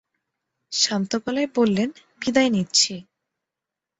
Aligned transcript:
শান্ত 0.71 1.11
গলায় 1.23 1.49
বললেন, 1.55 1.89
বিদায় 2.21 2.49
নিচ্ছি। 2.49 2.93